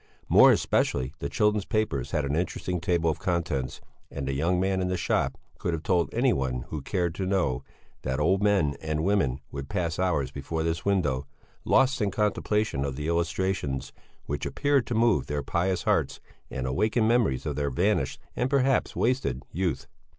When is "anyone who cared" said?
6.11-7.13